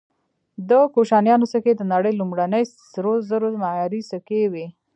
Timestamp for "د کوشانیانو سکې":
0.69-1.73